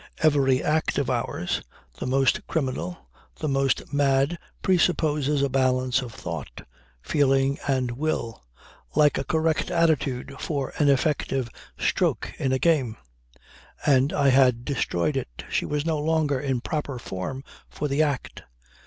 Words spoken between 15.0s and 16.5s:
it. She was no longer